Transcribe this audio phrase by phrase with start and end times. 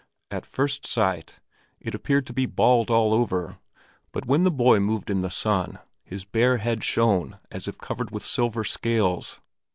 [0.31, 1.39] At first sight
[1.79, 3.59] it appeared to be bald all over;
[4.11, 8.09] but when the boy moved in the sun, his bare head shone as if covered
[8.09, 9.41] with silver scales.